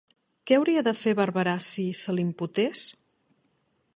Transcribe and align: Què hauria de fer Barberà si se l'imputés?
Què 0.51 0.55
hauria 0.55 0.83
de 0.87 0.93
fer 1.01 1.13
Barberà 1.19 1.53
si 1.67 1.85
se 2.01 2.17
l'imputés? 2.19 2.87